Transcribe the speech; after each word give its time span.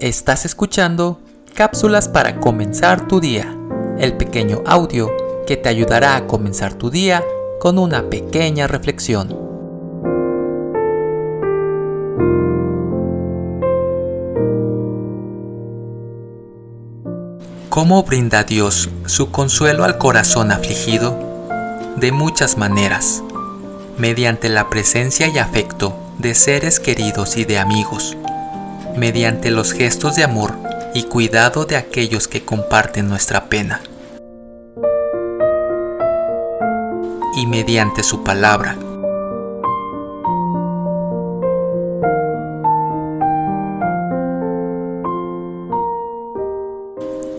Estás 0.00 0.44
escuchando 0.44 1.18
Cápsulas 1.54 2.06
para 2.06 2.38
comenzar 2.38 3.08
tu 3.08 3.18
día, 3.18 3.52
el 3.98 4.16
pequeño 4.16 4.62
audio 4.64 5.10
que 5.44 5.56
te 5.56 5.68
ayudará 5.68 6.14
a 6.14 6.28
comenzar 6.28 6.74
tu 6.74 6.88
día 6.88 7.24
con 7.58 7.80
una 7.80 8.08
pequeña 8.08 8.68
reflexión. 8.68 9.36
¿Cómo 17.68 18.04
brinda 18.04 18.44
Dios 18.44 18.88
su 19.06 19.32
consuelo 19.32 19.82
al 19.82 19.98
corazón 19.98 20.52
afligido? 20.52 21.18
De 21.96 22.12
muchas 22.12 22.56
maneras, 22.56 23.24
mediante 23.96 24.48
la 24.48 24.70
presencia 24.70 25.26
y 25.26 25.38
afecto 25.38 25.98
de 26.18 26.36
seres 26.36 26.78
queridos 26.78 27.36
y 27.36 27.44
de 27.44 27.58
amigos 27.58 28.16
mediante 28.98 29.50
los 29.50 29.72
gestos 29.72 30.16
de 30.16 30.24
amor 30.24 30.54
y 30.94 31.04
cuidado 31.04 31.64
de 31.64 31.76
aquellos 31.76 32.28
que 32.28 32.44
comparten 32.44 33.08
nuestra 33.08 33.46
pena. 33.46 33.80
Y 37.36 37.46
mediante 37.46 38.02
su 38.02 38.24
palabra. 38.24 38.76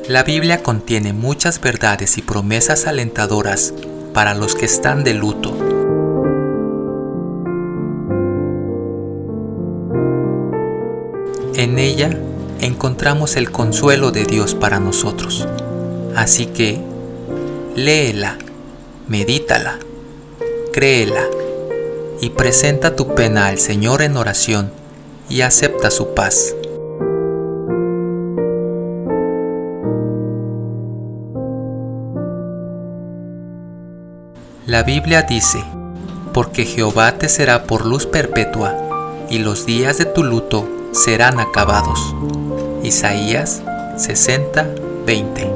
La 0.08 0.24
Biblia 0.24 0.64
contiene 0.64 1.14
muchas 1.14 1.62
verdades 1.62 2.18
y 2.18 2.24
promesas 2.24 2.88
alentadoras 2.88 3.74
para 4.14 4.34
los 4.34 4.56
que 4.56 4.66
están 4.66 5.04
de 5.04 5.14
luto 5.14 5.79
En 11.60 11.78
ella 11.78 12.18
encontramos 12.62 13.36
el 13.36 13.52
consuelo 13.52 14.12
de 14.12 14.24
Dios 14.24 14.56
para 14.56 14.80
nosotros. 14.80 15.46
Así 16.16 16.46
que, 16.46 16.80
léela, 17.76 18.38
medítala, 19.10 19.78
créela 20.72 21.26
y 22.22 22.30
presenta 22.30 22.96
tu 22.96 23.14
pena 23.14 23.48
al 23.48 23.60
Señor 23.60 24.02
en 24.04 24.16
oración 24.16 24.72
y 25.28 25.42
acepta 25.42 25.92
su 25.92 26.14
paz. 26.14 26.56
La 34.66 34.84
Biblia 34.84 35.24
dice, 35.24 35.62
porque 36.34 36.64
Jehová 36.64 37.18
te 37.18 37.28
será 37.28 37.64
por 37.64 37.86
luz 37.86 38.06
perpetua, 38.06 39.28
y 39.30 39.40
los 39.40 39.66
días 39.66 39.98
de 39.98 40.06
tu 40.06 40.24
luto 40.24 40.79
serán 40.92 41.40
acabados. 41.40 42.16
Isaías 42.84 43.62
60, 43.98 44.76
20. 45.06 45.52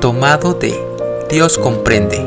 Tomado 0.00 0.54
de 0.54 0.74
Dios 1.28 1.58
comprende. 1.58 2.26